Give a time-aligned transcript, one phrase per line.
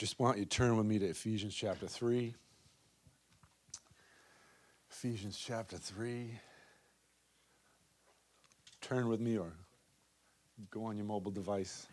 [0.00, 2.34] Just want you to turn with me to Ephesians chapter 3.
[4.90, 6.30] Ephesians chapter 3.
[8.80, 9.52] Turn with me or
[10.70, 11.86] go on your mobile device,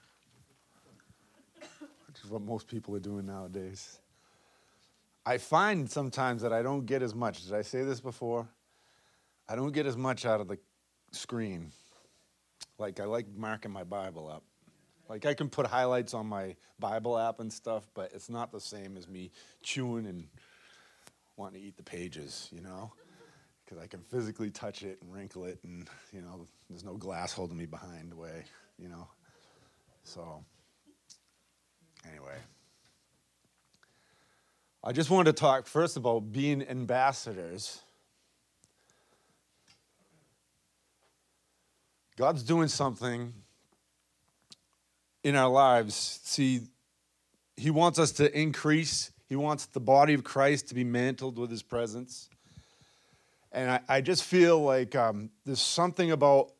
[2.07, 3.99] which is what most people are doing nowadays.
[5.25, 7.43] I find sometimes that I don't get as much.
[7.43, 8.47] Did I say this before?
[9.49, 10.57] I don't get as much out of the
[11.11, 11.73] screen.
[12.79, 14.43] Like, I like marking my Bible up.
[15.09, 18.59] Like I can put highlights on my Bible app and stuff, but it's not the
[18.59, 19.31] same as me
[19.63, 20.27] chewing and
[21.37, 22.91] wanting to eat the pages, you know?
[23.63, 27.33] Because I can physically touch it and wrinkle it, and, you know, there's no glass
[27.33, 28.43] holding me behind the way,
[28.77, 29.07] you know?
[30.03, 30.43] So,
[32.09, 32.37] anyway.
[34.83, 37.81] I just wanted to talk first about being ambassadors.
[42.15, 43.33] God's doing something
[45.27, 46.21] in our lives.
[46.23, 46.61] See,
[47.57, 51.51] He wants us to increase, He wants the body of Christ to be mantled with
[51.51, 52.29] His presence.
[53.51, 56.51] And I, I just feel like um, there's something about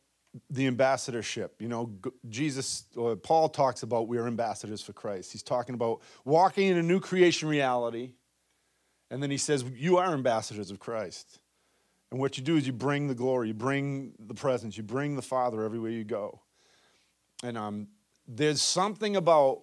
[0.50, 1.62] the ambassadorship.
[1.62, 1.90] You know,
[2.28, 5.32] Jesus, or Paul talks about we are ambassadors for Christ.
[5.32, 8.12] He's talking about walking in a new creation reality.
[9.10, 11.38] And then he says, You are ambassadors of Christ.
[12.10, 15.16] And what you do is you bring the glory, you bring the presence, you bring
[15.16, 16.40] the Father everywhere you go.
[17.42, 17.88] And um,
[18.28, 19.62] there's something about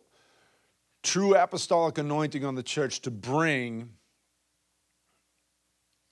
[1.04, 3.92] true apostolic anointing on the church to bring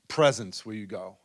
[0.08, 1.18] presence where you go.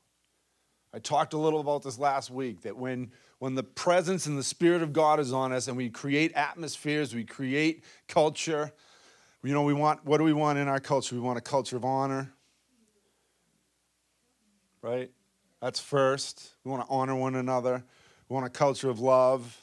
[0.95, 4.43] I talked a little about this last week that when, when the presence and the
[4.43, 8.73] Spirit of God is on us and we create atmospheres, we create culture.
[9.42, 11.15] You know, we want, what do we want in our culture?
[11.15, 12.33] We want a culture of honor,
[14.81, 15.11] right?
[15.61, 16.53] That's first.
[16.65, 17.85] We want to honor one another.
[18.31, 19.63] We want a culture of love.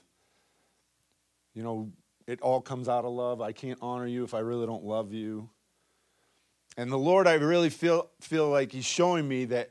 [1.55, 1.91] You know,
[2.27, 3.41] it all comes out of love.
[3.41, 5.49] I can't honor you if I really don't love you.
[6.77, 9.69] And the Lord, I really feel, feel like He's showing me that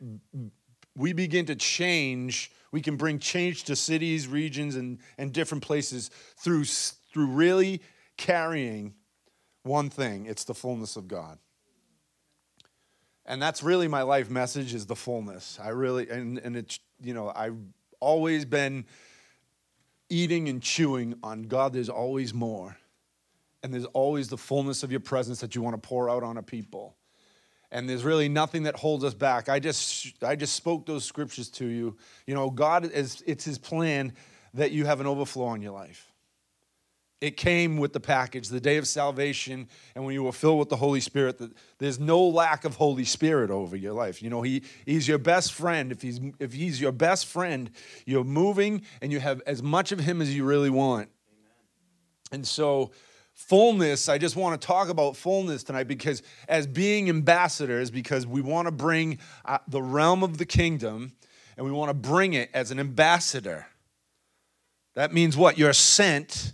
[0.97, 2.51] we begin to change.
[2.73, 7.83] We can bring change to cities, regions, and, and different places through, through really
[8.17, 8.95] carrying
[9.63, 11.39] one thing it's the fullness of God.
[13.27, 15.59] And that's really my life message is the fullness.
[15.63, 17.57] I really, and, and it's, you know, I've
[18.01, 18.85] always been
[20.09, 22.77] eating and chewing on God, there's always more.
[23.63, 26.37] And there's always the fullness of your presence that you want to pour out on
[26.37, 26.97] a people.
[27.71, 29.49] And there's really nothing that holds us back.
[29.49, 31.97] I just I just spoke those scriptures to you.
[32.27, 34.13] You know, God is it's his plan
[34.53, 36.14] that you have an overflow in your life.
[37.25, 40.69] It came with the package, the day of salvation, and when you were filled with
[40.69, 41.41] the Holy Spirit,
[41.79, 44.23] there's no lack of Holy Spirit over your life.
[44.23, 45.91] You know, he, He's your best friend.
[45.91, 47.71] If he's, if he's your best friend,
[48.05, 51.09] you're moving and you have as much of Him as you really want.
[51.33, 52.41] Amen.
[52.41, 52.91] And so,
[53.33, 58.43] fullness, I just want to talk about fullness tonight because, as being ambassadors, because we
[58.43, 61.15] want to bring uh, the realm of the kingdom
[61.57, 63.65] and we want to bring it as an ambassador.
[64.93, 65.57] That means what?
[65.57, 66.53] You're sent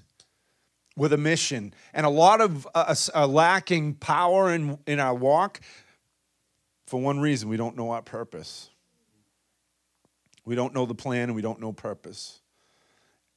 [1.00, 1.72] with a mission.
[1.94, 5.62] And a lot of uh, us are lacking power in, in our walk
[6.86, 8.68] for one reason we don't know our purpose.
[10.44, 12.40] We don't know the plan and we don't know purpose.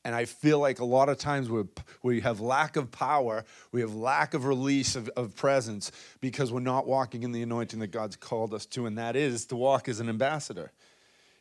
[0.03, 1.63] And I feel like a lot of times we
[2.01, 6.59] we have lack of power, we have lack of release of, of presence because we're
[6.59, 9.87] not walking in the anointing that God's called us to, and that is to walk
[9.87, 10.73] as an ambassador.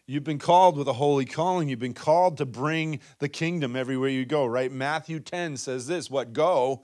[0.06, 1.68] You've been called with a holy calling.
[1.68, 4.70] You've been called to bring the kingdom everywhere you go, right?
[4.70, 6.82] Matthew 10 says this what go?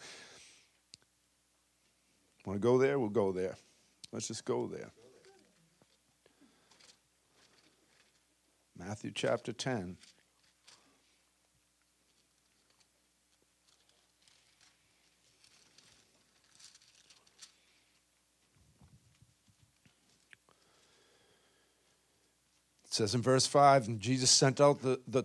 [2.46, 2.98] Want to go there?
[2.98, 3.56] We'll go there.
[4.12, 4.90] Let's just go there.
[8.78, 9.96] Matthew chapter 10.
[22.98, 25.24] Says in verse 5 and jesus sent out the, the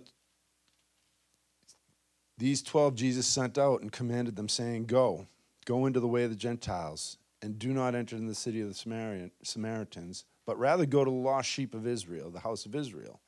[2.38, 5.28] these 12 jesus sent out and commanded them saying go
[5.66, 8.70] go into the way of the gentiles and do not enter in the city of
[8.70, 13.20] the samaritans but rather go to the lost sheep of israel the house of israel.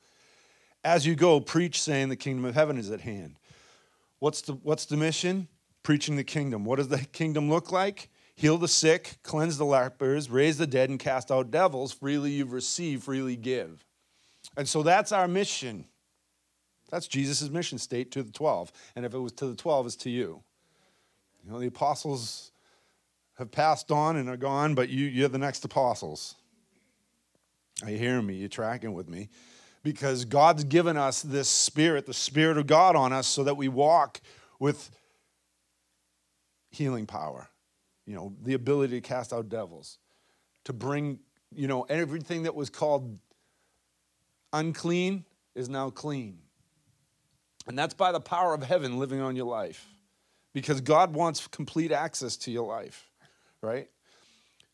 [0.84, 3.40] As you go preach saying the kingdom of heaven is at hand.
[4.20, 5.48] What's the, what's the mission?
[5.82, 6.64] Preaching the kingdom.
[6.64, 8.08] What does the kingdom look like?
[8.36, 11.92] Heal the sick cleanse the lepers raise the dead and cast out devils.
[11.92, 13.85] Freely you've received freely give
[14.56, 15.86] and so that's our mission.
[16.90, 18.72] That's Jesus' mission state to the 12.
[18.94, 20.42] And if it was to the 12, it's to you.
[21.44, 22.52] You know, the apostles
[23.38, 26.34] have passed on and are gone, but you, you're the next apostles.
[27.82, 28.34] Are you hearing me?
[28.34, 29.28] You're tracking with me?
[29.82, 33.68] Because God's given us this spirit, the spirit of God on us, so that we
[33.68, 34.20] walk
[34.58, 34.90] with
[36.70, 37.48] healing power,
[38.06, 39.98] you know, the ability to cast out devils,
[40.64, 41.18] to bring,
[41.54, 43.18] you know, everything that was called
[44.58, 45.24] unclean
[45.54, 46.38] is now clean.
[47.66, 49.86] And that's by the power of heaven living on your life.
[50.52, 53.10] Because God wants complete access to your life,
[53.60, 53.88] right?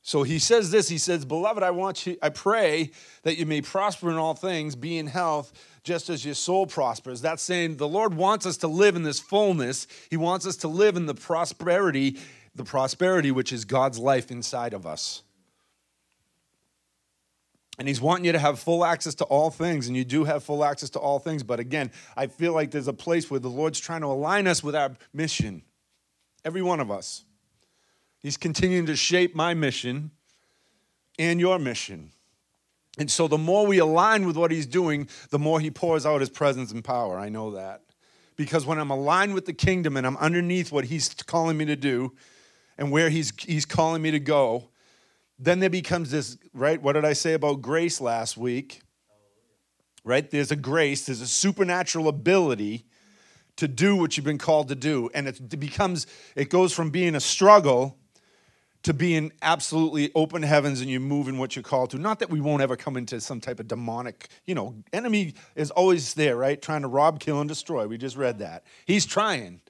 [0.03, 2.91] So he says this, he says, "Beloved, I want you I pray
[3.23, 5.53] that you may prosper in all things, be in health,
[5.85, 9.21] just as your soul prospers." That's saying the Lord wants us to live in this
[9.21, 9.87] fullness.
[10.11, 12.19] He wants us to live in the prosperity,
[12.55, 15.23] the prosperity which is God's life inside of us.
[17.79, 20.45] And he's wanting you to have full access to all things, and you do have
[20.45, 21.43] full access to all things.
[21.43, 24.63] But again, I feel like there's a place where the Lord's trying to align us
[24.63, 25.63] with our mission.
[26.45, 27.25] Every one of us.
[28.21, 30.11] He's continuing to shape my mission
[31.19, 32.13] and your mission.
[32.99, 36.21] And so the more we align with what he's doing, the more he pours out
[36.21, 37.19] his presence and power.
[37.19, 37.83] I know that.
[38.37, 41.77] Because when I'm aligned with the kingdom and I'm underneath what he's calling me to
[41.77, 42.13] do
[42.77, 44.69] and where he's, he's calling me to go,
[45.45, 46.81] then there becomes this, right?
[46.81, 48.81] What did I say about grace last week?
[50.05, 50.29] Right?
[50.31, 52.87] There's a grace, there's a supernatural ability
[53.57, 55.11] to do what you've been called to do.
[55.15, 56.07] And it becomes,
[56.37, 57.99] it goes from being a struggle
[58.83, 61.99] to being absolutely open heavens and you move in what you're called to.
[61.99, 65.71] Not that we won't ever come into some type of demonic, you know, enemy is
[65.71, 66.61] always there, right?
[66.61, 67.87] Trying to rob, kill, and destroy.
[67.87, 68.65] We just read that.
[68.87, 69.61] He's trying.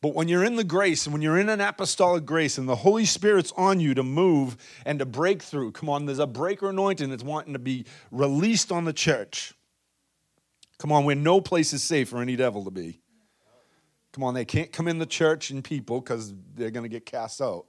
[0.00, 2.76] But when you're in the grace and when you're in an apostolic grace and the
[2.76, 6.70] Holy Spirit's on you to move and to break through, come on, there's a breaker
[6.70, 9.54] anointing that's wanting to be released on the church.
[10.78, 13.00] Come on, where no place is safe for any devil to be.
[14.12, 17.04] Come on, they can't come in the church and people because they're going to get
[17.04, 17.66] cast out.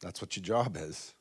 [0.00, 1.14] That's what your job is.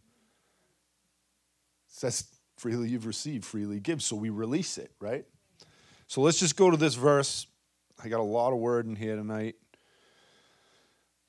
[1.87, 2.25] It says,
[2.57, 4.01] freely you've received, freely give.
[4.01, 5.25] So we release it, right?
[6.07, 7.47] So let's just go to this verse.
[8.03, 9.55] I got a lot of word in here tonight.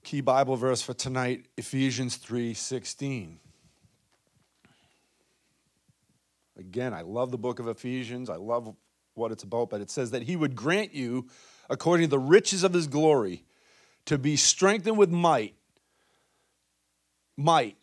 [0.02, 3.38] Key Bible verse for tonight, Ephesians 3:16.
[6.58, 8.30] Again, I love the book of Ephesians.
[8.30, 8.74] I love
[9.14, 11.28] what it's about, but it says that he would grant you
[11.68, 13.44] according to the riches of his glory
[14.06, 15.54] to be strengthened with might
[17.36, 17.76] might,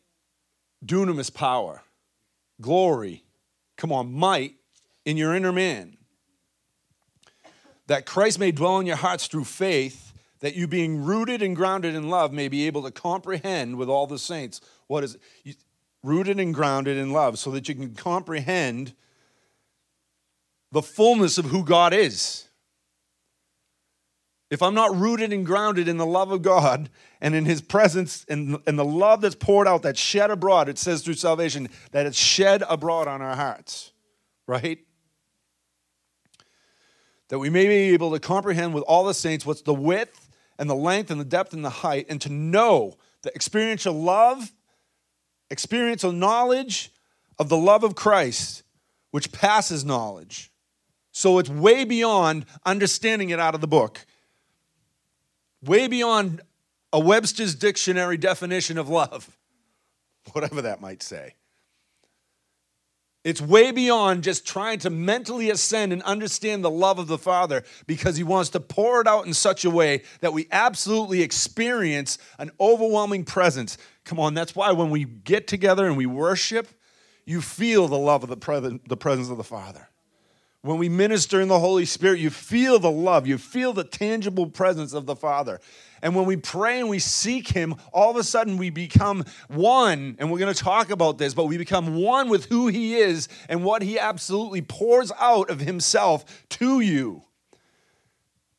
[0.83, 1.83] dunamis power,
[2.59, 3.24] glory,
[3.77, 4.56] come on, might
[5.06, 5.97] in your inner man.
[7.88, 11.95] That Christ may dwell in your hearts through faith, that you being rooted and grounded
[11.95, 14.62] in love may be able to comprehend with all the saints.
[14.88, 15.18] What is?
[16.03, 18.94] Rooted and grounded in love, so that you can comprehend
[20.71, 22.50] the fullness of who God is
[24.53, 28.24] if I'm not rooted and grounded in the love of God and in His presence
[28.30, 32.06] and, and the love that's poured out, that's shed abroad, it says through salvation, that
[32.06, 33.94] it's shed abroad on our hearts,
[34.45, 34.77] right?
[37.33, 40.69] That we may be able to comprehend with all the saints what's the width and
[40.69, 44.51] the length and the depth and the height, and to know the experiential love,
[45.50, 46.91] experiential knowledge
[47.39, 48.62] of the love of Christ,
[49.09, 50.51] which passes knowledge.
[51.12, 54.06] So it's way beyond understanding it out of the book
[55.63, 56.41] way beyond
[56.91, 59.35] a Webster's dictionary definition of love,
[60.33, 61.33] whatever that might say.
[63.24, 67.64] It's way beyond just trying to mentally ascend and understand the love of the Father
[67.88, 72.18] because He wants to pour it out in such a way that we absolutely experience
[72.38, 73.78] an overwhelming presence.
[74.04, 76.68] Come on, that's why when we get together and we worship,
[77.26, 79.88] you feel the love of the, the presence of the Father.
[80.64, 84.48] When we minister in the Holy Spirit, you feel the love, you feel the tangible
[84.48, 85.60] presence of the Father.
[86.02, 90.16] And when we pray and we seek Him, all of a sudden we become one.
[90.20, 93.28] And we're going to talk about this, but we become one with who He is
[93.50, 97.24] and what He absolutely pours out of Himself to you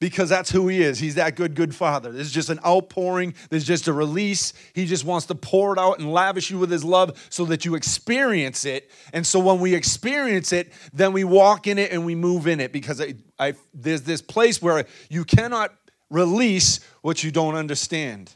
[0.05, 0.99] because that's who he is.
[0.99, 2.13] He's that good, good father.
[2.13, 4.53] There's just an outpouring, there's just a release.
[4.75, 7.65] He just wants to pour it out and lavish you with his love so that
[7.65, 8.91] you experience it.
[9.15, 12.61] And so when we experience it, then we walk in it and we move in
[12.61, 15.75] it because I, I, there's this place where you cannot
[16.11, 18.31] release what you don't understand.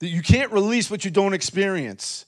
[0.00, 2.26] That you can't release what you don't experience.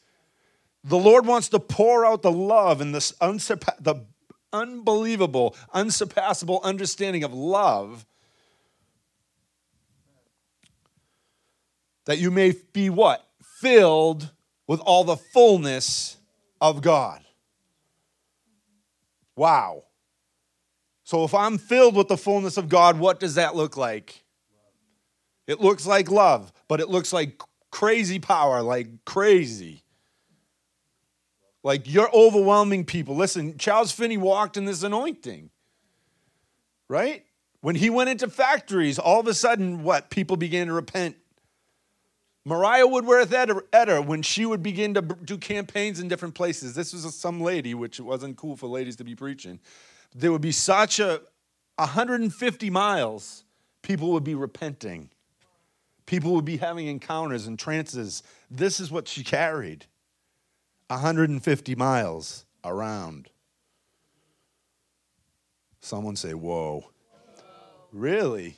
[0.85, 4.07] The Lord wants to pour out the love and this the
[4.53, 8.07] unbelievable, unsurpassable understanding of love
[12.07, 13.27] that you may be what?
[13.61, 14.31] Filled
[14.67, 16.17] with all the fullness
[16.61, 17.23] of God.
[19.37, 19.85] Wow.
[21.05, 24.23] So if I'm filled with the fullness of God, what does that look like?
[25.47, 27.41] It looks like love, but it looks like
[27.71, 29.83] crazy power, like crazy.
[31.63, 33.17] Like you're overwhelming people.
[33.17, 35.51] Listen, Charles Finney walked in this anointing,
[36.89, 37.25] right?
[37.61, 40.09] When he went into factories, all of a sudden, what?
[40.09, 41.17] People began to repent.
[42.47, 47.15] Mariah Woodworth Etter, when she would begin to do campaigns in different places, this was
[47.15, 49.61] some lady, which it wasn't cool for ladies to be preaching.
[50.15, 51.21] There would be such a
[51.77, 53.45] 150 miles,
[53.83, 55.11] people would be repenting.
[56.07, 58.23] People would be having encounters and trances.
[58.51, 59.85] This is what she carried
[60.91, 63.29] 150 miles around.
[65.81, 66.85] Someone say, Whoa.
[67.93, 68.57] Really?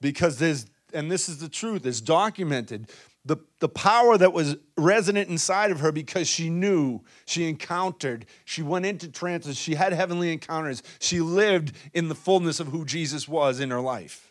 [0.00, 2.90] Because there's, and this is the truth, it's documented.
[3.24, 8.62] The, the power that was resonant inside of her because she knew, she encountered, she
[8.62, 13.28] went into trances, she had heavenly encounters, she lived in the fullness of who Jesus
[13.28, 14.29] was in her life.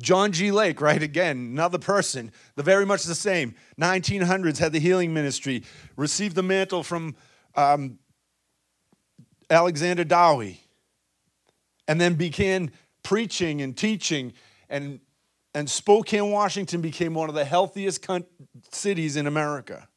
[0.00, 0.52] John G.
[0.52, 3.54] Lake, right again, another person, the very much the same.
[3.80, 5.64] 1900s had the healing ministry,
[5.96, 7.16] received the mantle from
[7.56, 7.98] um,
[9.50, 10.60] Alexander Dowie,
[11.88, 12.70] and then began
[13.02, 14.34] preaching and teaching.
[14.68, 15.00] And,
[15.52, 18.06] and Spokane, Washington became one of the healthiest
[18.70, 19.88] cities in America,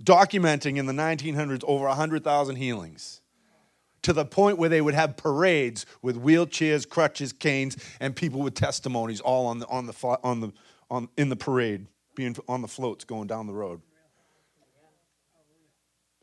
[0.00, 3.22] documenting in the 1900s over 100,000 healings
[4.02, 8.54] to the point where they would have parades with wheelchairs, crutches, canes, and people with
[8.54, 10.52] testimonies all on the, on the, on the,
[10.90, 13.80] on, in the parade, being on the floats going down the road.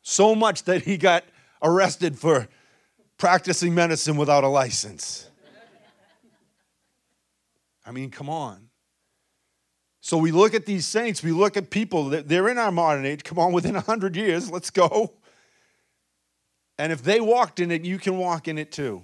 [0.02, 1.24] So much that he got
[1.62, 2.48] arrested for
[3.18, 5.30] practicing medicine without a license.
[7.86, 8.70] I mean, come on.
[10.02, 13.24] So we look at these saints, we look at people, they're in our modern age.
[13.24, 15.16] Come on, within 100 years, let's go.
[16.78, 19.04] And if they walked in it, you can walk in it too.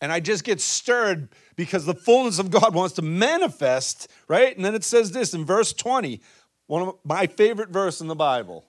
[0.00, 4.54] And I just get stirred because the fullness of God wants to manifest, right?
[4.54, 6.20] And then it says this in verse 20,
[6.66, 8.64] one of my favorite verse in the Bible.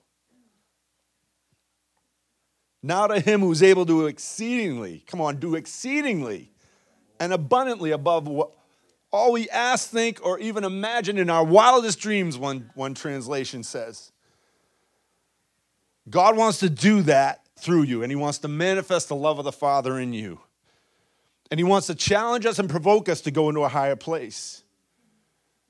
[2.82, 6.50] Now to him who's able to exceedingly, come on, do exceedingly
[7.20, 8.52] and abundantly above what
[9.12, 14.12] all we ask, think, or even imagine in our wildest dreams, one, one translation says.
[16.08, 19.44] God wants to do that through you, and He wants to manifest the love of
[19.44, 20.40] the Father in you.
[21.50, 24.62] And He wants to challenge us and provoke us to go into a higher place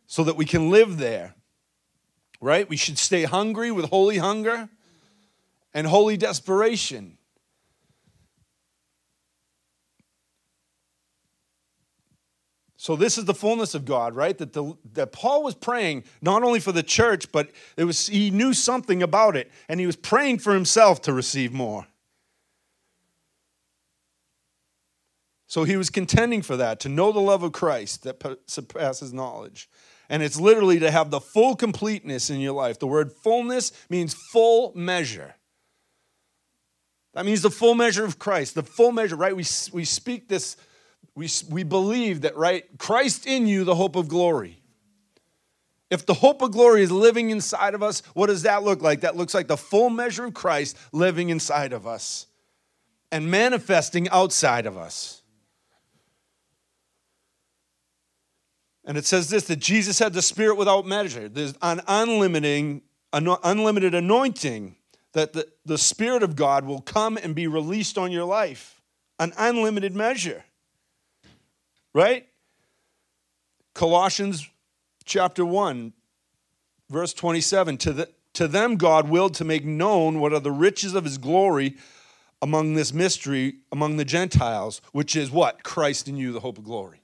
[0.07, 1.35] so that we can live there.
[2.41, 2.69] Right?
[2.69, 4.69] We should stay hungry with holy hunger
[5.75, 7.19] and holy desperation.
[12.81, 14.39] So this is the fullness of God, right?
[14.39, 18.31] That, the, that Paul was praying not only for the church, but it was he
[18.31, 21.87] knew something about it, and he was praying for himself to receive more.
[25.47, 29.69] So he was contending for that, to know the love of Christ that surpasses knowledge.
[30.09, 32.79] And it's literally to have the full completeness in your life.
[32.79, 35.35] The word fullness means full measure.
[37.13, 39.37] That means the full measure of Christ, the full measure, right?
[39.37, 40.57] We, we speak this
[41.21, 44.63] we, we believe that, right, Christ in you, the hope of glory.
[45.91, 49.03] If the hope of glory is living inside of us, what does that look like?
[49.03, 52.27] That looks like the full measure of Christ living inside of us
[53.13, 55.21] and manifesting outside of us.
[58.87, 61.29] And it says this that Jesus had the Spirit without measure.
[61.29, 62.81] There's an unlimited,
[63.13, 64.75] unlimited anointing
[65.13, 68.81] that the, the Spirit of God will come and be released on your life.
[69.19, 70.45] An unlimited measure
[71.95, 72.27] right?
[73.75, 74.49] Colossians
[75.05, 75.93] chapter 1,
[76.89, 80.95] verse 27 to, the, to them God willed to make known what are the riches
[80.95, 81.77] of his glory
[82.43, 85.63] among this mystery among the Gentiles, which is what?
[85.63, 87.03] Christ in you, the hope of glory.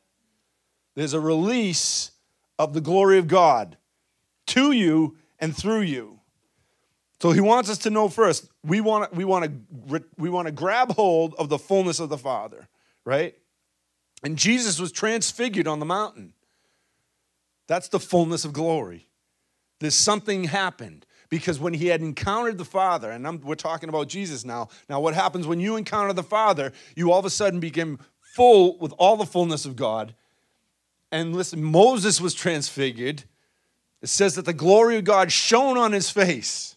[0.95, 2.13] There's a release
[2.59, 3.77] of the glory of God
[4.49, 6.21] to you and through you.
[7.21, 10.53] So he wants us to know first, we want we want to we want to
[10.53, 12.69] grab hold of the fullness of the Father,
[13.05, 13.35] right?
[14.27, 16.33] And Jesus was transfigured on the mountain.
[17.69, 19.07] That's the fullness of glory.
[19.79, 24.09] There's something happened because when he had encountered the Father, and I'm, we're talking about
[24.09, 24.67] Jesus now.
[24.91, 26.73] Now, what happens when you encounter the Father?
[26.97, 30.13] You all of a sudden become full with all the fullness of God.
[31.13, 33.23] And listen, Moses was transfigured.
[34.03, 36.75] It says that the glory of God shone on his face,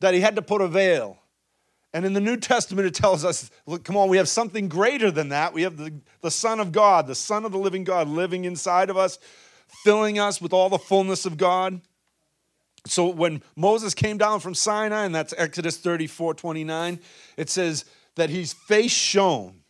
[0.00, 1.21] that he had to put a veil.
[1.94, 5.10] And in the New Testament, it tells us, look, come on, we have something greater
[5.10, 5.52] than that.
[5.52, 8.88] We have the, the Son of God, the Son of the living God living inside
[8.88, 9.18] of us,
[9.84, 11.82] filling us with all the fullness of God.
[12.86, 16.98] So when Moses came down from Sinai, and that's Exodus 34 29,
[17.36, 17.84] it says
[18.16, 19.60] that his face shone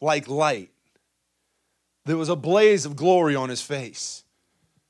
[0.00, 0.70] like light.
[2.04, 4.24] There was a blaze of glory on his face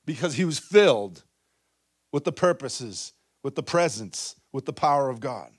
[0.06, 1.24] because he was filled
[2.12, 5.50] with the purposes, with the presence, with the power of God.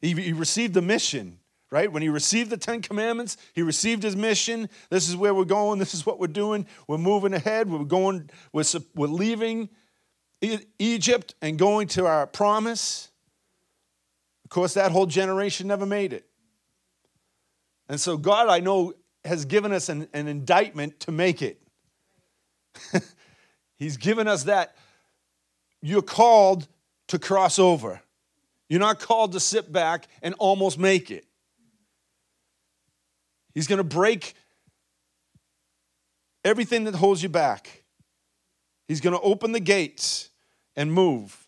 [0.00, 1.38] He, he received the mission,
[1.70, 1.90] right?
[1.90, 4.68] When he received the Ten Commandments, he received his mission.
[4.90, 5.78] This is where we're going.
[5.78, 6.66] This is what we're doing.
[6.86, 7.70] We're moving ahead.
[7.70, 9.68] We're going, we're, we're leaving
[10.78, 13.10] Egypt and going to our promise.
[14.44, 16.26] Of course, that whole generation never made it.
[17.88, 21.60] And so, God, I know, has given us an, an indictment to make it.
[23.76, 24.76] He's given us that.
[25.82, 26.68] You're called
[27.08, 28.00] to cross over.
[28.68, 31.24] You're not called to sit back and almost make it.
[33.54, 34.34] He's going to break
[36.44, 37.84] everything that holds you back.
[38.88, 40.30] He's going to open the gates
[40.74, 41.46] and move.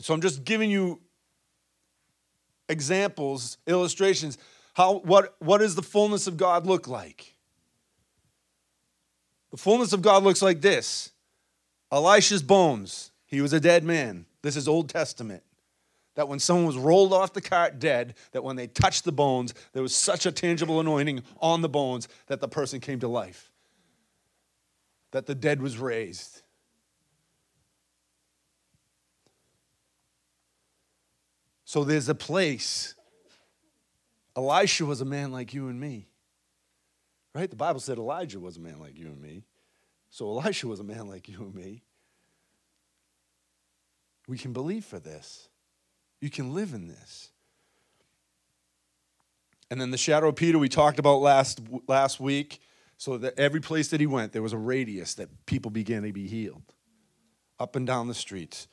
[0.00, 1.00] So I'm just giving you
[2.68, 4.38] examples, illustrations.
[4.72, 7.34] How what what does the fullness of God look like?
[9.52, 11.12] The fullness of God looks like this.
[11.92, 13.12] Elisha's bones.
[13.26, 14.26] He was a dead man.
[14.42, 15.44] This is Old Testament
[16.14, 19.54] that when someone was rolled off the cart dead, that when they touched the bones,
[19.72, 23.50] there was such a tangible anointing on the bones that the person came to life,
[25.10, 26.42] that the dead was raised.
[31.64, 32.94] So there's a place.
[34.36, 36.06] Elisha was a man like you and me.
[37.34, 37.50] Right?
[37.50, 39.42] The Bible said Elijah was a man like you and me.
[40.08, 41.82] So Elisha was a man like you and me.
[44.28, 45.48] We can believe for this.
[46.20, 47.30] You can live in this.
[49.70, 52.60] And then the shadow of Peter we talked about last last week.
[52.96, 56.12] So that every place that he went, there was a radius that people began to
[56.12, 56.62] be healed.
[57.58, 58.68] Up and down the streets.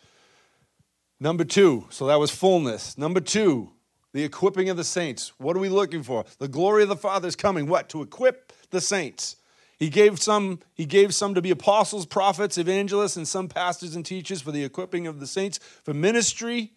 [1.19, 2.98] Number two, so that was fullness.
[2.98, 3.71] Number two,
[4.13, 5.33] the equipping of the saints.
[5.38, 6.25] What are we looking for?
[6.39, 7.67] The glory of the Father is coming.
[7.67, 7.89] What?
[7.89, 9.38] To equip the saints.
[9.77, 14.05] He gave some, he gave some to be apostles, prophets, evangelists, and some pastors and
[14.05, 16.74] teachers for the equipping of the saints for ministry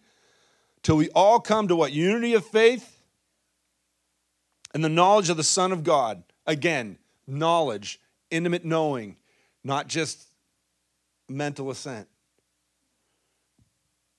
[0.85, 1.91] till we all come to what?
[1.91, 3.01] Unity of faith
[4.75, 6.21] and the knowledge of the Son of God.
[6.45, 7.99] Again, knowledge,
[8.29, 9.17] intimate knowing,
[9.63, 10.27] not just
[11.27, 12.07] mental assent.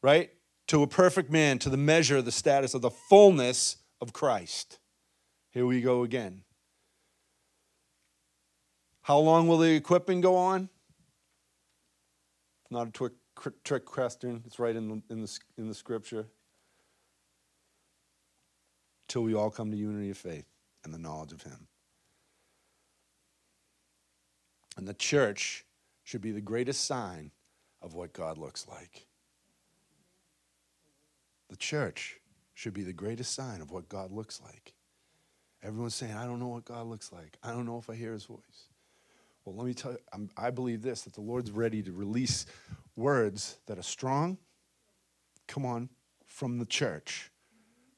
[0.03, 0.33] Right?
[0.67, 4.81] To a perfect man, to the measure of the status of the fullness of Christ.
[5.53, 6.43] Here we go again.
[9.03, 10.69] How long will the equipping go on?
[12.73, 13.11] Not a
[13.63, 14.43] trick question.
[14.47, 16.27] It's right in the, in the, in the scripture
[19.17, 20.45] till we all come to unity of faith
[20.85, 21.69] and the knowledge of Him.
[24.77, 25.65] And the church
[26.05, 27.31] should be the greatest sign
[27.81, 29.07] of what God looks like.
[31.49, 32.21] The church
[32.53, 34.75] should be the greatest sign of what God looks like.
[35.63, 37.39] Everyone's saying, I don't know what God looks like.
[37.43, 38.69] I don't know if I hear his voice.
[39.47, 42.45] Well, let me tell you, I'm, i believe this that the Lord's ready to release
[42.97, 44.37] words that are strong,
[45.49, 45.89] come on,
[46.27, 47.31] from the church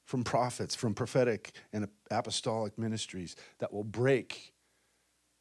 [0.08, 4.54] from prophets, from prophetic and apostolic ministries that will break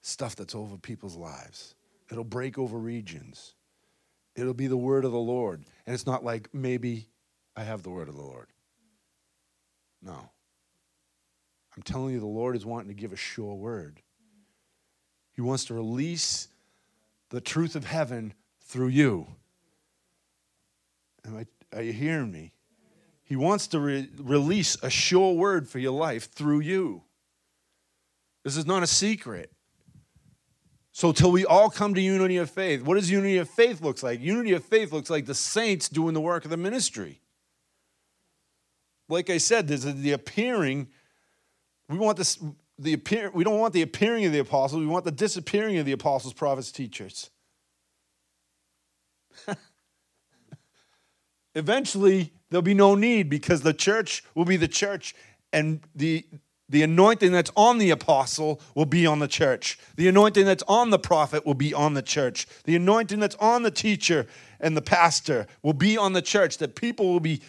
[0.01, 1.73] stuff that's over people's lives.
[2.11, 3.55] It'll break over regions.
[4.35, 5.63] It'll be the word of the Lord.
[5.85, 7.07] And it's not like maybe
[7.55, 8.47] I have the word of the Lord.
[10.01, 10.31] No.
[11.73, 14.01] I'm telling you, the Lord is wanting to give a sure word.
[15.31, 16.49] He wants to release
[17.29, 18.33] the truth of heaven
[18.65, 19.27] through you.
[21.25, 22.51] Am I, are you hearing me?
[23.27, 27.03] He wants to re- release a sure word for your life through you.
[28.45, 29.51] This is not a secret.
[30.93, 34.01] So, till we all come to unity of faith, what does unity of faith looks
[34.01, 34.21] like?
[34.21, 37.19] Unity of faith looks like the saints doing the work of the ministry.
[39.09, 40.87] Like I said, there's the appearing.
[41.89, 42.39] We want this.
[42.79, 44.79] The appear, we don't want the appearing of the apostles.
[44.79, 47.29] We want the disappearing of the apostles, prophets, teachers.
[51.55, 55.15] Eventually, there'll be no need because the church will be the church
[55.53, 56.25] and the
[56.69, 59.79] the anointing that's on the apostle will be on the church.
[59.95, 62.45] The anointing that's on the prophet will be on the church.
[62.65, 64.27] The anointing that's on the teacher
[64.59, 66.57] and the pastor will be on the church.
[66.57, 67.41] That people will be,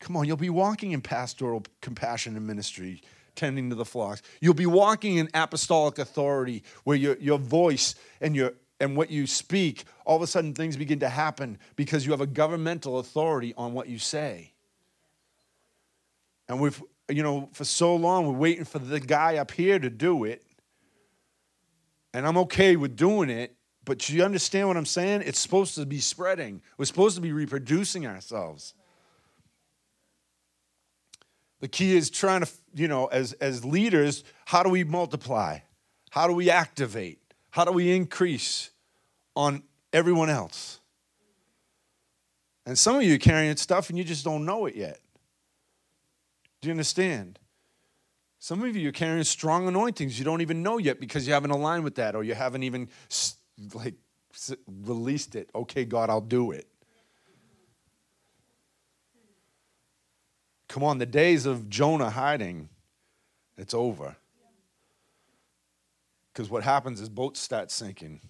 [0.00, 3.02] come on, you'll be walking in pastoral compassion and ministry,
[3.36, 4.22] tending to the flocks.
[4.40, 9.28] You'll be walking in apostolic authority where your, your voice and your and what you
[9.28, 13.54] speak, all of a sudden things begin to happen because you have a governmental authority
[13.56, 14.52] on what you say.
[16.48, 19.88] And we've, you know, for so long, we're waiting for the guy up here to
[19.88, 20.44] do it.
[22.12, 25.22] And I'm okay with doing it, but you understand what I'm saying?
[25.24, 28.74] It's supposed to be spreading, we're supposed to be reproducing ourselves.
[31.60, 35.60] The key is trying to, you know, as, as leaders, how do we multiply?
[36.10, 37.20] How do we activate?
[37.50, 38.71] How do we increase?
[39.34, 40.80] On everyone else.
[42.66, 45.00] And some of you are carrying stuff and you just don't know it yet.
[46.60, 47.38] Do you understand?
[48.38, 51.50] Some of you are carrying strong anointings you don't even know yet because you haven't
[51.50, 52.88] aligned with that or you haven't even
[53.74, 53.94] like
[54.84, 55.50] released it.
[55.54, 56.66] Okay, God, I'll do it.
[60.68, 62.68] Come on, the days of Jonah hiding,
[63.58, 64.16] it's over.
[66.32, 68.20] Because what happens is boats start sinking.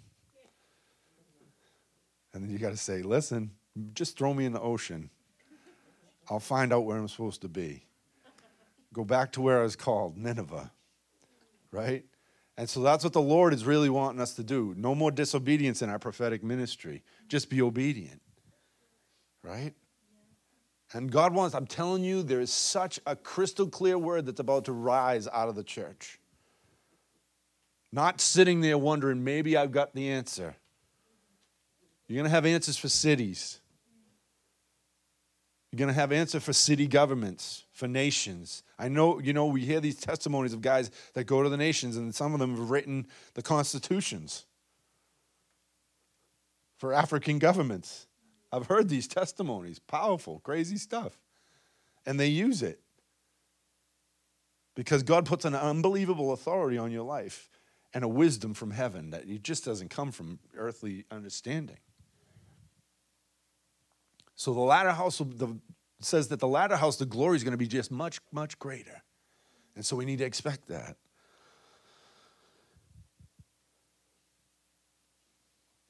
[2.35, 3.51] And then you got to say, listen,
[3.95, 5.11] just throw me in the ocean.
[6.31, 7.85] I'll find out where I'm supposed to be.
[8.93, 10.71] Go back to where I was called, Nineveh.
[11.71, 12.05] Right?
[12.57, 14.75] And so that's what the Lord is really wanting us to do.
[14.77, 17.03] No more disobedience in our prophetic ministry.
[17.29, 18.21] Just be obedient.
[19.43, 19.75] Right?
[20.93, 24.67] And God wants, I'm telling you, there is such a crystal clear word that's about
[24.67, 26.21] to rise out of the church.
[27.91, 30.57] Not sitting there wondering, maybe I've got the answer.
[32.13, 33.59] You're going to have answers for cities.
[35.71, 38.63] You're going to have answer for city governments, for nations.
[38.79, 41.97] I know, you know, we hear these testimonies of guys that go to the nations,
[41.97, 44.45] and some of them have written the constitutions
[46.77, 48.07] for African governments.
[48.53, 51.17] I've heard these testimonies, powerful, crazy stuff.
[52.05, 52.79] And they use it
[54.77, 57.49] because God puts an unbelievable authority on your life
[57.95, 61.79] and a wisdom from heaven that it just doesn't come from earthly understanding.
[64.43, 65.57] So the latter house the,
[66.01, 69.01] says that the latter house, the glory is going to be just much, much greater.
[69.77, 70.97] And so we need to expect that.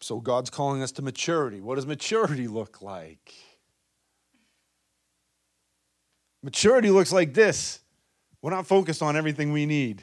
[0.02, 1.62] So God's calling us to maturity.
[1.62, 3.32] What does maturity look like?
[6.42, 7.80] Maturity looks like this.
[8.42, 10.02] We're not focused on everything we need.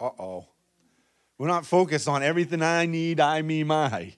[0.00, 0.46] Uh oh.
[1.36, 4.14] We're not focused on everything I need, I, me, my.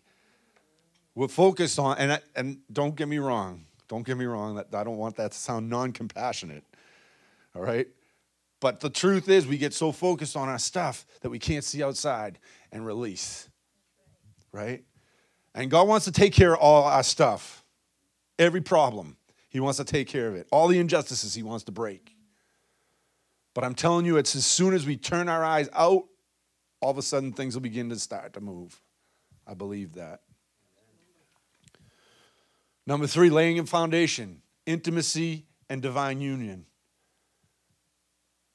[1.17, 4.85] We're focused on, and, and don't get me wrong, don't get me wrong, that I
[4.85, 6.63] don't want that to sound non compassionate.
[7.57, 7.89] All right?
[8.61, 11.83] But the truth is, we get so focused on our stuff that we can't see
[11.83, 12.39] outside
[12.71, 13.49] and release
[14.57, 14.83] right?
[15.55, 17.65] And God wants to take care of all our stuff,
[18.39, 19.17] every problem.
[19.49, 20.47] He wants to take care of it.
[20.51, 22.17] All the injustices He wants to break.
[23.55, 26.05] But I'm telling you, it's as soon as we turn our eyes out,
[26.81, 28.81] all of a sudden things will begin to start to move.
[29.47, 30.21] I believe that.
[32.87, 36.67] Number three, laying a foundation, intimacy and divine union.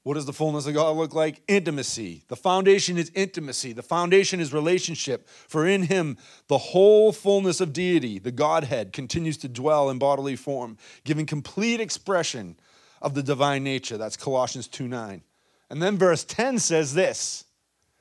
[0.04, 1.44] What does the fullness of God look like?
[1.48, 2.24] Intimacy.
[2.28, 3.72] The foundation is intimacy.
[3.74, 5.30] The foundation is relationship.
[5.30, 6.18] For in him,
[6.48, 11.80] the whole fullness of deity, the Godhead, continues to dwell in bodily form, giving complete
[11.80, 12.58] expression
[13.00, 13.98] of the divine nature.
[13.98, 15.22] That's Colossians 2 9.
[15.70, 17.46] And then verse 10 says this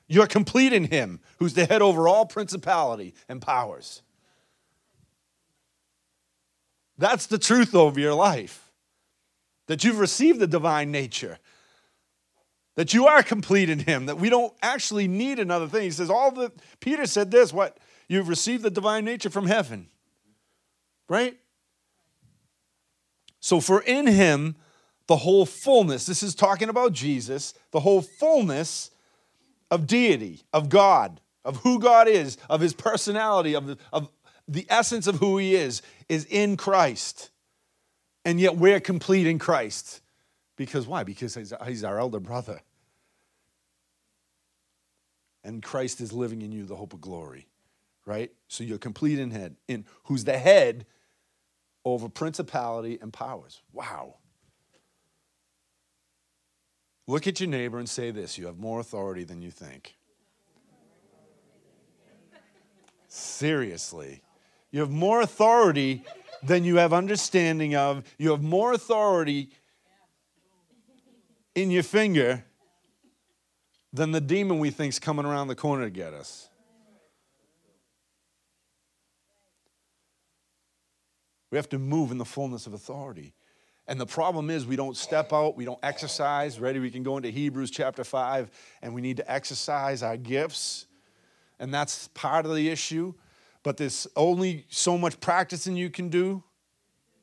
[0.09, 4.01] You're complete in him, who's the head over all principality and powers.
[7.01, 8.71] That's the truth over your life.
[9.67, 11.39] That you've received the divine nature
[12.77, 15.83] that you are complete in him, that we don't actually need another thing.
[15.83, 17.77] He says, all the Peter said this, what?
[18.09, 19.89] You've received the divine nature from heaven.
[21.07, 21.37] Right?
[23.41, 24.57] So for in him
[25.09, 28.91] the whole fullness, this is talking about Jesus, the whole fullness
[29.71, 34.09] of deity, of God, of who God is, of his personality, of of
[34.51, 37.31] the essence of who he is, is in Christ.
[38.25, 40.03] And yet we're complete in Christ.
[40.57, 41.05] Because why?
[41.05, 41.35] Because
[41.65, 42.61] he's our elder brother
[45.45, 47.49] and Christ is living in you, the hope of glory,
[48.07, 48.31] right?
[48.49, 50.87] So you're complete in head, in who's the head
[51.85, 53.63] over principality and powers.
[53.73, 54.17] Wow.
[57.07, 59.97] Look at your neighbor and say this you have more authority than you think.
[63.09, 64.23] Seriously.
[64.71, 66.05] You have more authority
[66.43, 68.05] than you have understanding of.
[68.19, 69.51] You have more authority
[71.55, 72.45] in your finger
[73.93, 76.49] than the demon we think is coming around the corner to get us.
[81.51, 83.35] We have to move in the fullness of authority.
[83.89, 86.61] And the problem is, we don't step out, we don't exercise.
[86.61, 86.79] Ready?
[86.79, 88.49] We can go into Hebrews chapter 5,
[88.83, 90.87] and we need to exercise our gifts.
[91.59, 93.15] And that's part of the issue.
[93.63, 96.43] But there's only so much practicing you can do.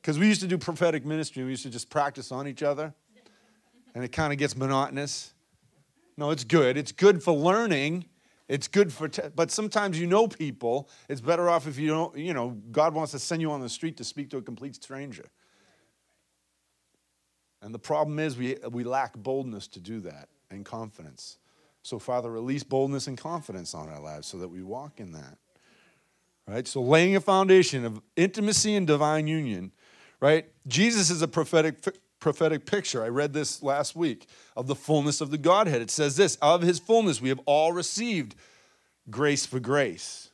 [0.00, 2.94] Because we used to do prophetic ministry, we used to just practice on each other.
[3.94, 5.32] And it kind of gets monotonous.
[6.16, 6.76] No, it's good.
[6.76, 8.06] It's good for learning.
[8.48, 10.88] It's good for, te- but sometimes you know people.
[11.08, 13.68] It's better off if you don't, you know, God wants to send you on the
[13.68, 15.26] street to speak to a complete stranger.
[17.60, 21.38] And the problem is we, we lack boldness to do that and confidence.
[21.82, 25.38] So, Father, release boldness and confidence on our lives so that we walk in that.
[26.48, 26.66] Right?
[26.66, 29.70] So, laying a foundation of intimacy and divine union,
[30.18, 30.46] right?
[30.66, 31.84] Jesus is a prophetic
[32.20, 33.04] prophetic picture.
[33.04, 35.82] I read this last week of the fullness of the Godhead.
[35.82, 38.34] It says this Of his fullness, we have all received
[39.10, 40.30] grace for grace.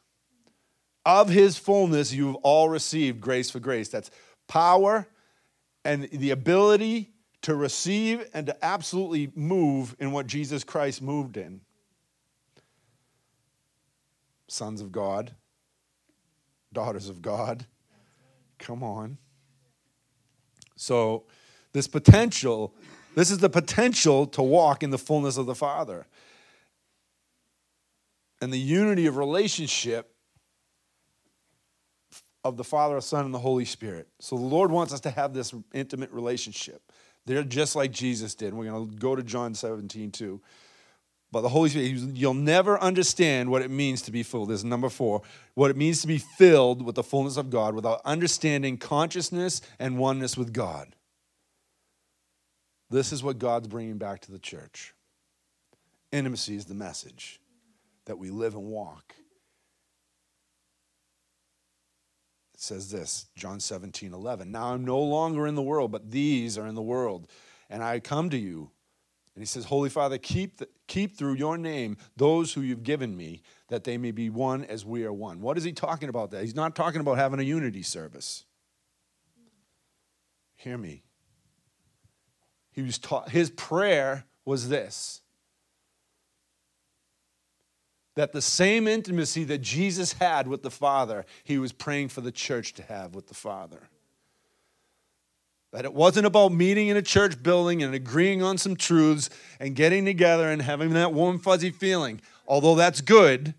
[1.04, 3.88] Of his fullness, you've all received grace for grace.
[3.88, 4.10] That's
[4.46, 5.06] power
[5.84, 7.10] and the ability
[7.42, 11.60] to receive and to absolutely move in what Jesus Christ moved in.
[14.48, 15.34] Sons of God,
[16.74, 17.66] daughters of God.
[18.58, 19.16] Come on.
[20.76, 21.24] So,
[21.72, 22.74] this potential,
[23.14, 26.06] this is the potential to walk in the fullness of the Father.
[28.40, 30.14] And the unity of relationship
[32.44, 34.06] of the Father, Son, and the Holy Spirit.
[34.20, 36.82] So the Lord wants us to have this intimate relationship.
[37.26, 38.52] They're just like Jesus did.
[38.52, 40.42] We're going to go to John 17 too.
[41.34, 44.50] But the Holy Spirit, you'll never understand what it means to be filled.
[44.50, 45.22] This is number four.
[45.54, 49.98] What it means to be filled with the fullness of God without understanding consciousness and
[49.98, 50.94] oneness with God.
[52.88, 54.94] This is what God's bringing back to the church.
[56.12, 57.40] Intimacy is the message
[58.04, 59.16] that we live and walk.
[62.54, 64.52] It says this, John 17, 11.
[64.52, 67.26] Now I'm no longer in the world, but these are in the world.
[67.68, 68.70] And I come to you.
[69.34, 73.16] And he says, Holy Father, keep, the, keep through your name those who you've given
[73.16, 75.40] me, that they may be one as we are one.
[75.40, 76.42] What is he talking about that?
[76.42, 78.44] He's not talking about having a unity service.
[80.56, 81.02] Hear me.
[82.70, 85.20] He was taught, his prayer was this
[88.14, 92.30] that the same intimacy that Jesus had with the Father, he was praying for the
[92.30, 93.88] church to have with the Father.
[95.74, 99.74] That it wasn't about meeting in a church building and agreeing on some truths and
[99.74, 103.54] getting together and having that warm, fuzzy feeling, although that's good.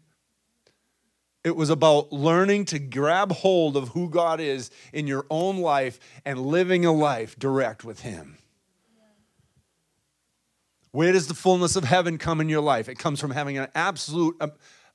[1.43, 5.99] It was about learning to grab hold of who God is in your own life
[6.23, 8.37] and living a life direct with Him.
[10.91, 12.87] Where does the fullness of heaven come in your life?
[12.87, 14.51] It comes from having an absolute a,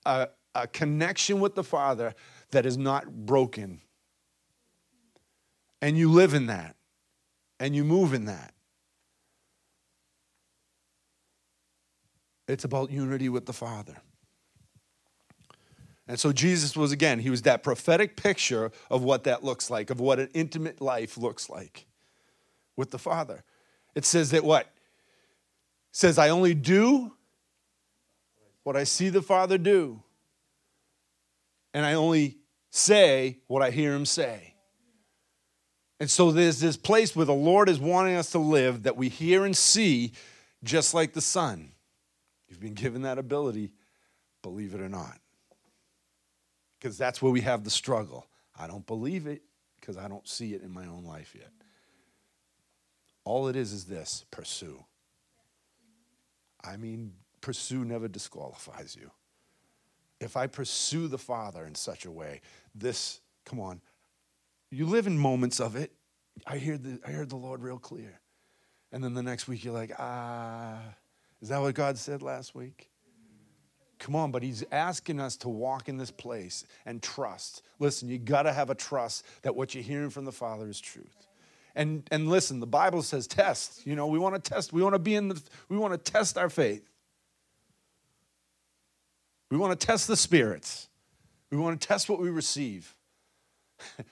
[0.06, 2.14] a, a connection with the Father
[2.52, 3.82] that is not broken.
[5.82, 6.76] And you live in that,
[7.60, 8.52] and you move in that.
[12.48, 13.98] It's about unity with the Father.
[16.08, 19.90] And so Jesus was, again, he was that prophetic picture of what that looks like,
[19.90, 21.86] of what an intimate life looks like
[22.76, 23.44] with the Father.
[23.94, 24.66] It says that what?
[25.92, 27.12] says, I only do
[28.62, 30.02] what I see the Father do,
[31.74, 32.38] and I only
[32.70, 34.54] say what I hear him say.
[36.00, 39.10] And so there's this place where the Lord is wanting us to live that we
[39.10, 40.12] hear and see
[40.64, 41.72] just like the Son.
[42.48, 43.72] You've been given that ability,
[44.42, 45.18] believe it or not.
[46.78, 48.26] Because that's where we have the struggle.
[48.58, 49.42] I don't believe it
[49.78, 51.52] because I don't see it in my own life yet.
[53.24, 54.82] All it is is this pursue.
[56.64, 59.10] I mean, pursue never disqualifies you.
[60.18, 62.40] If I pursue the Father in such a way,
[62.74, 63.80] this, come on,
[64.70, 65.92] you live in moments of it.
[66.46, 68.20] I hear the, I heard the Lord real clear.
[68.92, 70.78] And then the next week you're like, ah,
[71.40, 72.88] is that what God said last week?
[73.98, 77.62] Come on, but He's asking us to walk in this place and trust.
[77.78, 80.80] Listen, you got to have a trust that what you're hearing from the Father is
[80.80, 81.26] truth.
[81.74, 83.86] And, and listen, the Bible says test.
[83.86, 84.72] You know, we want to test.
[84.72, 86.88] We want to be in the, we want to test our faith.
[89.50, 90.88] We want to test the spirits.
[91.50, 92.94] We want to test what we receive.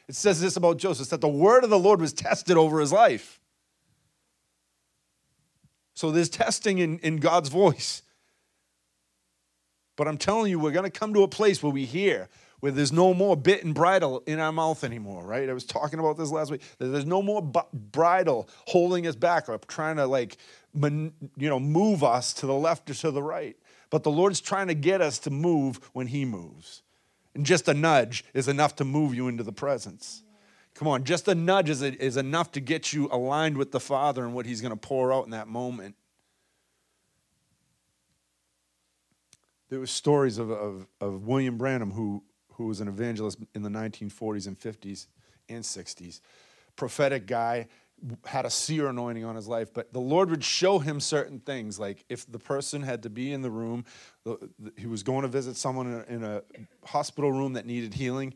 [0.09, 2.93] It says this about Joseph that the word of the Lord was tested over his
[2.93, 3.41] life.
[5.95, 8.03] So there's testing in, in God's voice.
[9.97, 12.29] But I'm telling you, we're going to come to a place where we hear,
[12.61, 15.49] where there's no more bit and bridle in our mouth anymore, right?
[15.49, 16.63] I was talking about this last week.
[16.79, 20.37] There's no more bridle holding us back or trying to like,
[20.73, 23.57] you know, move us to the left or to the right.
[23.91, 26.83] But the Lord's trying to get us to move when He moves.
[27.39, 30.25] And just a nudge is enough to move you into the presence.
[30.75, 34.25] Come on, just a nudge is, is enough to get you aligned with the Father
[34.25, 35.95] and what He's going to pour out in that moment.
[39.69, 42.25] There were stories of, of, of William Branham who
[42.55, 45.07] who was an evangelist in the 1940s and 50s
[45.49, 46.21] and 60s.
[46.75, 47.69] Prophetic guy,
[48.25, 51.79] had a seer anointing on his life, but the Lord would show him certain things.
[51.79, 53.85] Like if the person had to be in the room,
[54.77, 56.43] he was going to visit someone in a,
[56.85, 58.35] hospital room that needed healing,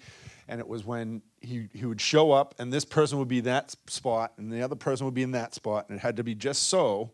[0.48, 3.74] and it was when he, he would show up, and this person would be that
[3.86, 6.34] spot, and the other person would be in that spot, and it had to be
[6.34, 7.12] just so,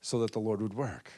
[0.00, 1.10] so that the Lord would work.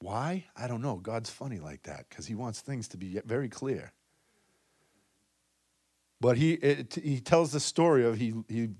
[0.00, 0.44] Why?
[0.56, 0.96] I don't know.
[0.96, 3.92] God's funny like that because he wants things to be very clear.
[6.20, 8.70] But he, it, he tells the story of he, he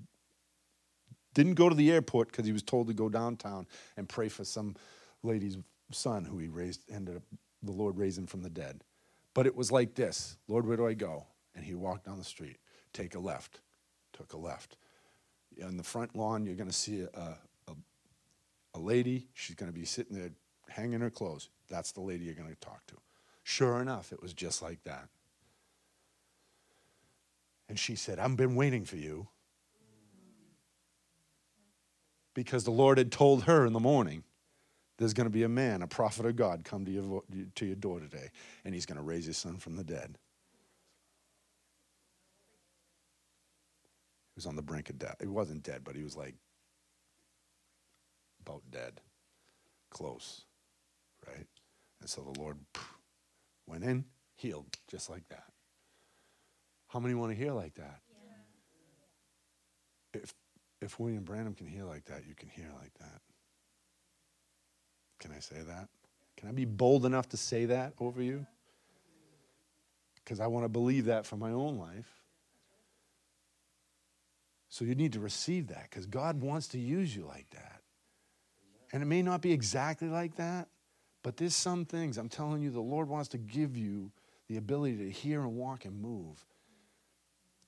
[1.33, 4.43] Didn't go to the airport because he was told to go downtown and pray for
[4.43, 4.75] some
[5.23, 5.57] lady's
[5.91, 7.23] son who he raised, ended up,
[7.63, 8.83] the Lord him from the dead.
[9.33, 11.25] But it was like this Lord, where do I go?
[11.55, 12.57] And he walked down the street,
[12.93, 13.61] take a left,
[14.11, 14.77] took a left.
[15.63, 17.73] On the front lawn, you're going to see a, a,
[18.73, 19.27] a lady.
[19.33, 20.31] She's going to be sitting there
[20.69, 21.49] hanging her clothes.
[21.69, 22.95] That's the lady you're going to talk to.
[23.43, 25.09] Sure enough, it was just like that.
[27.69, 29.27] And she said, I've been waiting for you.
[32.33, 34.23] Because the Lord had told her in the morning,
[34.97, 37.23] there's going to be a man, a prophet of God, come to your,
[37.55, 38.31] to your door today,
[38.65, 40.17] and he's going to raise his son from the dead.
[44.33, 45.17] He was on the brink of death.
[45.19, 46.35] He wasn't dead, but he was like
[48.41, 49.01] about dead,
[49.89, 50.45] close,
[51.27, 51.47] right?
[52.01, 52.57] And so the Lord
[53.67, 54.05] went in,
[54.35, 55.48] healed, just like that.
[56.89, 57.99] How many want to hear like that?
[60.13, 60.21] Yeah.
[60.21, 60.33] If,
[60.81, 63.21] if William Branham can hear like that, you can hear like that.
[65.19, 65.87] Can I say that?
[66.35, 68.45] Can I be bold enough to say that over you?
[70.15, 72.09] Because I want to believe that for my own life.
[74.69, 77.81] So you need to receive that because God wants to use you like that.
[78.91, 80.67] And it may not be exactly like that,
[81.23, 84.11] but there's some things I'm telling you the Lord wants to give you
[84.47, 86.43] the ability to hear and walk and move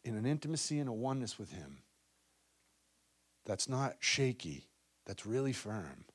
[0.04, 1.80] in an intimacy and a oneness with Him
[3.46, 4.68] that's not shaky,
[5.06, 6.06] that's really firm.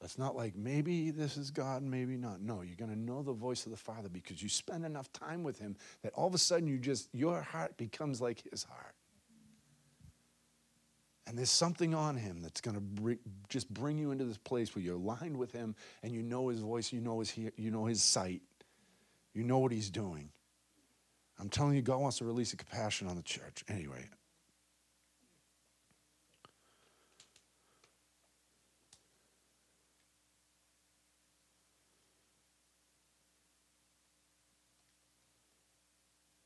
[0.00, 2.40] That's not like maybe this is God, maybe not.
[2.40, 5.42] No, you're going to know the voice of the Father because you spend enough time
[5.42, 8.94] with Him that all of a sudden you just, your heart becomes like His heart.
[11.26, 14.74] And there's something on Him that's going to bring, just bring you into this place
[14.74, 17.86] where you're aligned with Him and you know His voice, you know His, you know
[17.86, 18.42] his sight,
[19.32, 20.30] you know what He's doing.
[21.38, 23.64] I'm telling you, God wants to release a compassion on the church.
[23.68, 24.08] Anyway.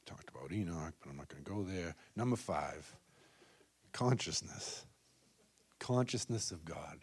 [0.06, 1.94] Talked about Enoch, but I'm not going to go there.
[2.16, 2.96] Number five
[3.92, 4.86] consciousness.
[5.78, 6.98] Consciousness of God.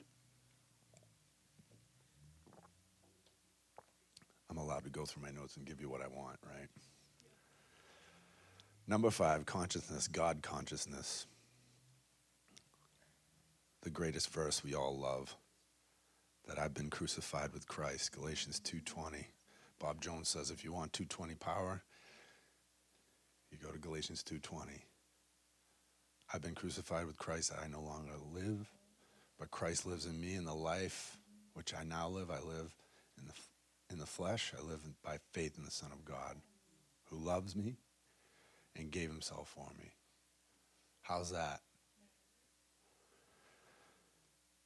[4.50, 6.68] I'm allowed to go through my notes and give you what I want, right?
[8.90, 11.28] Number five, consciousness, God consciousness.
[13.82, 15.36] The greatest verse we all love.
[16.48, 19.28] That I've been crucified with Christ, Galatians 2:20.
[19.80, 21.84] Bob Jones says if you want 220 power,
[23.52, 24.86] you go to Galatians 2:20.
[26.34, 28.72] I've been crucified with Christ, I no longer live,
[29.38, 31.18] but Christ lives in me in the life
[31.54, 32.74] which I now live, I live
[33.18, 33.34] in the
[33.90, 36.42] in the flesh, I live by faith in the Son of God
[37.06, 37.78] who loves me
[38.78, 39.92] and gave himself for me.
[41.02, 41.62] How's that?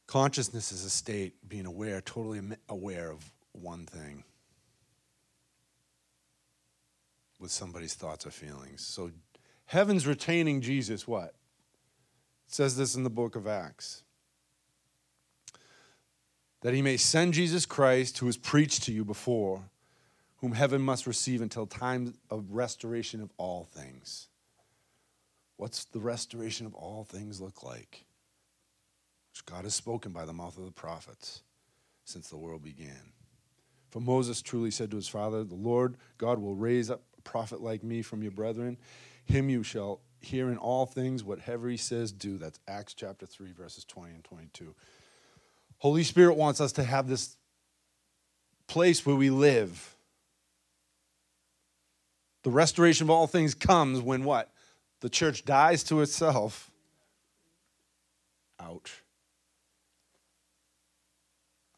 [0.08, 4.24] Consciousness is a state, being aware, totally aware of one thing
[7.40, 8.86] with somebody's thoughts or feelings.
[8.86, 9.12] So
[9.66, 11.34] heaven's retaining Jesus, what?
[12.48, 14.04] It says this in the book of Acts.
[16.62, 19.64] That he may send Jesus Christ, who was preached to you before
[20.42, 24.28] whom heaven must receive until time of restoration of all things.
[25.58, 28.06] What's the restoration of all things look like?
[29.32, 31.44] Which God has spoken by the mouth of the prophets
[32.04, 33.14] since the world began.
[33.92, 37.62] For Moses truly said to his father, The Lord God will raise up a prophet
[37.62, 38.78] like me from your brethren.
[39.26, 42.40] Him you shall hear in all things whatever he says, do.
[42.40, 44.74] That's Acts chapter 3, verses 20 and 22.
[45.78, 47.38] Holy Spirit wants us to have this
[48.68, 49.96] place where we live
[52.44, 54.52] the restoration of all things comes when what?
[55.02, 56.72] The church dies to itself.
[58.60, 59.04] Ouch.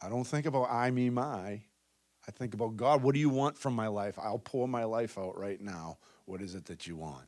[0.02, 1.62] I don't think about I, me, my.
[2.28, 4.18] I think about God, what do you want from my life?
[4.22, 5.98] I'll pour my life out right now.
[6.26, 7.26] What is it that you want?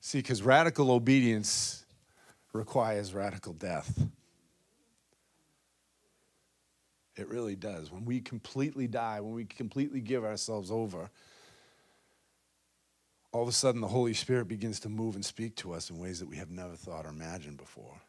[0.00, 1.84] See, because radical obedience
[2.52, 4.00] requires radical death.
[7.16, 7.90] It really does.
[7.90, 11.10] When we completely die, when we completely give ourselves over,
[13.32, 15.98] all of a sudden the Holy Spirit begins to move and speak to us in
[15.98, 18.00] ways that we have never thought or imagined before.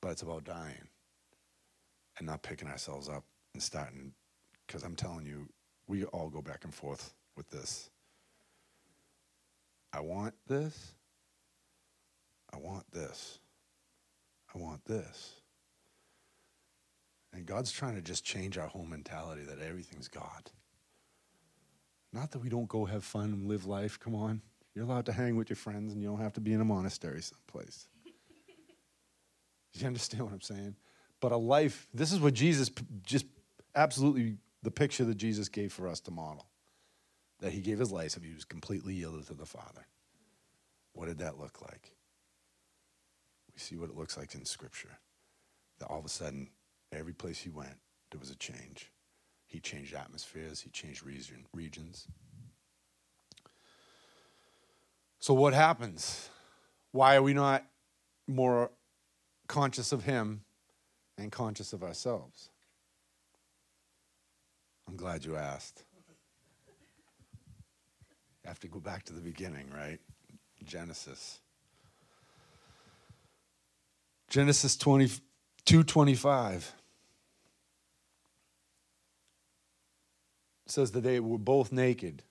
[0.00, 0.88] But it's about dying
[2.18, 3.24] and not picking ourselves up
[3.54, 4.12] and starting,
[4.66, 5.48] because I'm telling you,
[5.88, 7.90] we all go back and forth with this.
[9.92, 10.94] I want this.
[12.52, 13.38] I want this.
[14.54, 15.34] I want this.
[17.32, 20.50] And God's trying to just change our whole mentality that everything's God.
[22.12, 24.42] Not that we don't go have fun and live life, come on.
[24.74, 26.64] You're allowed to hang with your friends and you don't have to be in a
[26.64, 27.86] monastery someplace.
[29.72, 30.76] Do you understand what I'm saying?
[31.20, 32.70] But a life, this is what Jesus
[33.02, 33.26] just
[33.74, 36.46] absolutely the picture that Jesus gave for us to model.
[37.40, 39.86] That he gave his life, so he was completely yielded to the Father.
[40.92, 41.92] What did that look like?
[43.52, 44.98] We see what it looks like in Scripture.
[45.78, 46.50] That all of a sudden,
[46.92, 47.76] every place he went,
[48.10, 48.90] there was a change.
[49.52, 52.08] He changed atmospheres, he changed region, regions.
[55.18, 56.30] So, what happens?
[56.90, 57.62] Why are we not
[58.26, 58.70] more
[59.48, 60.40] conscious of him
[61.18, 62.48] and conscious of ourselves?
[64.88, 65.84] I'm glad you asked.
[68.42, 70.00] You have to go back to the beginning, right?
[70.64, 71.40] Genesis.
[74.30, 76.72] Genesis 22 25
[80.72, 82.22] says that they were both naked,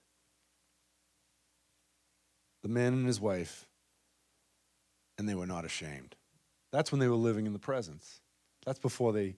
[2.62, 3.66] the man and his wife,
[5.18, 6.16] and they were not ashamed.
[6.72, 8.22] That's when they were living in the presence.
[8.66, 9.36] That's before they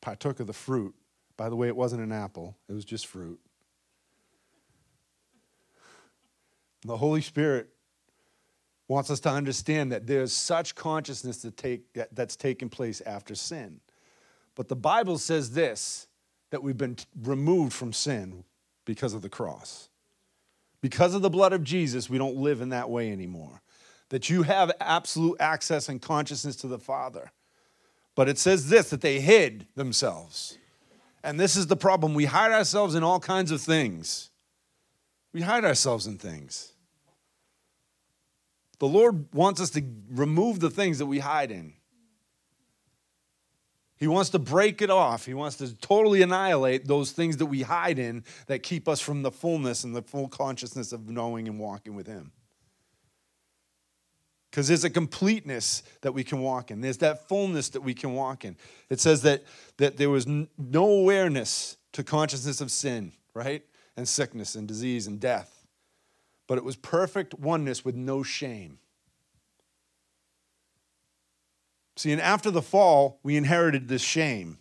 [0.00, 0.94] partook of the fruit.
[1.36, 3.38] By the way, it wasn't an apple, it was just fruit.
[6.82, 7.68] The Holy Spirit
[8.88, 13.34] wants us to understand that there's such consciousness that take, that, that's taken place after
[13.34, 13.80] sin.
[14.54, 16.06] But the Bible says this
[16.50, 18.44] that we've been removed from sin
[18.84, 19.88] because of the cross.
[20.80, 23.62] Because of the blood of Jesus, we don't live in that way anymore.
[24.08, 27.30] That you have absolute access and consciousness to the Father.
[28.14, 30.58] But it says this that they hid themselves.
[31.22, 32.14] And this is the problem.
[32.14, 34.30] We hide ourselves in all kinds of things.
[35.32, 36.72] We hide ourselves in things.
[38.78, 41.74] The Lord wants us to remove the things that we hide in.
[44.00, 45.26] He wants to break it off.
[45.26, 49.22] He wants to totally annihilate those things that we hide in that keep us from
[49.22, 52.32] the fullness and the full consciousness of knowing and walking with Him.
[54.50, 56.80] Because there's a completeness that we can walk in.
[56.80, 58.56] There's that fullness that we can walk in.
[58.88, 59.44] It says that,
[59.76, 63.62] that there was no awareness to consciousness of sin, right?
[63.96, 65.60] And sickness and disease and death
[66.50, 68.79] but it was perfect oneness with no shame.
[72.00, 74.56] See, and after the fall, we inherited this shame.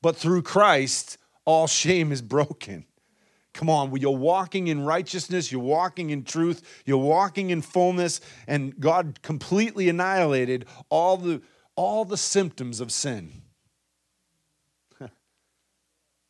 [0.00, 2.86] But through Christ, all shame is broken.
[3.52, 8.78] Come on, you're walking in righteousness, you're walking in truth, you're walking in fullness, and
[8.78, 11.42] God completely annihilated all the,
[11.74, 13.42] all the symptoms of sin.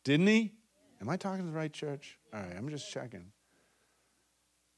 [0.03, 0.53] Didn't he?
[0.99, 2.17] Am I talking to the right church?
[2.33, 3.27] All right, I'm just checking.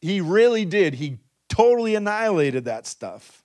[0.02, 0.96] He really did.
[0.96, 3.43] He totally annihilated that stuff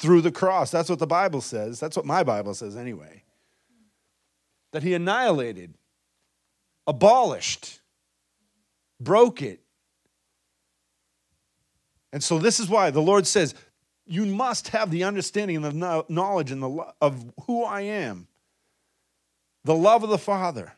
[0.00, 0.70] through the cross.
[0.70, 1.78] That's what the Bible says.
[1.78, 3.22] That's what my Bible says, anyway.
[4.72, 5.74] That he annihilated,
[6.86, 7.80] abolished,
[8.98, 9.60] broke it.
[12.14, 13.54] And so, this is why the Lord says,
[14.06, 18.26] You must have the understanding and the knowledge and the lo- of who I am,
[19.64, 20.72] the love of the Father.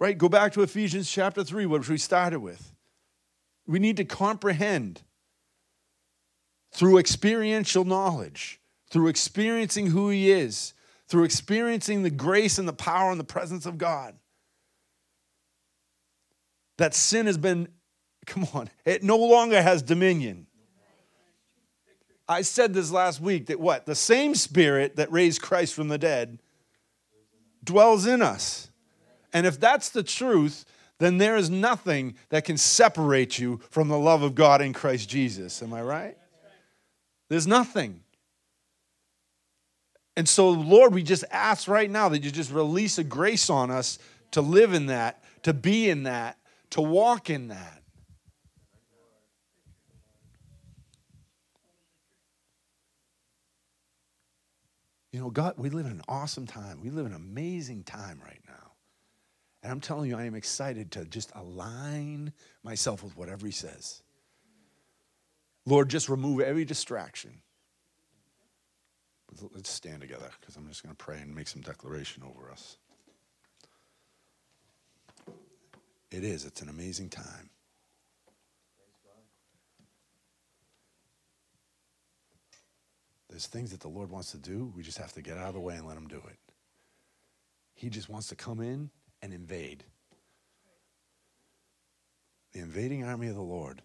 [0.00, 0.18] Right?
[0.18, 2.72] Go back to Ephesians chapter 3, which we started with.
[3.66, 5.02] We need to comprehend
[6.76, 8.60] through experiential knowledge,
[8.90, 10.74] through experiencing who He is,
[11.08, 14.14] through experiencing the grace and the power and the presence of God.
[16.76, 17.68] That sin has been,
[18.26, 20.46] come on, it no longer has dominion.
[22.28, 23.86] I said this last week that what?
[23.86, 26.40] The same spirit that raised Christ from the dead
[27.64, 28.68] dwells in us.
[29.32, 30.66] And if that's the truth,
[30.98, 35.08] then there is nothing that can separate you from the love of God in Christ
[35.08, 35.62] Jesus.
[35.62, 36.18] Am I right?
[37.28, 38.00] There's nothing.
[40.16, 43.70] And so, Lord, we just ask right now that you just release a grace on
[43.70, 43.98] us
[44.30, 46.38] to live in that, to be in that,
[46.70, 47.82] to walk in that.
[55.12, 56.80] You know, God, we live in an awesome time.
[56.82, 58.72] We live in an amazing time right now.
[59.62, 64.02] And I'm telling you, I am excited to just align myself with whatever He says.
[65.66, 67.42] Lord, just remove every distraction.
[69.52, 72.78] Let's stand together because I'm just going to pray and make some declaration over us.
[76.10, 77.50] It is, it's an amazing time.
[83.28, 84.72] There's things that the Lord wants to do.
[84.74, 86.38] We just have to get out of the way and let Him do it.
[87.74, 88.88] He just wants to come in
[89.20, 89.84] and invade.
[92.52, 93.74] The invading army of the Lord.